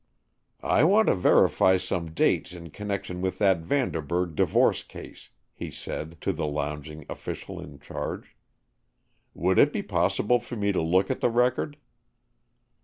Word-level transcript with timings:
"I 0.63 0.83
want 0.83 1.09
to 1.09 1.15
verify 1.15 1.77
some 1.77 2.09
dates 2.09 2.53
in 2.53 2.71
connection 2.71 3.21
with 3.21 3.37
that 3.37 3.59
Vanderburg 3.59 4.35
divorce 4.35 4.81
case," 4.81 5.29
he 5.53 5.69
said, 5.69 6.19
to 6.21 6.33
the 6.33 6.47
lounging 6.47 7.05
official 7.07 7.61
in 7.61 7.77
charge. 7.77 8.35
"Would 9.35 9.59
it 9.59 9.71
be 9.71 9.83
possible 9.83 10.39
for 10.39 10.55
me 10.55 10.71
to 10.71 10.81
look 10.81 11.11
at 11.11 11.21
the 11.21 11.29
record?" 11.29 11.77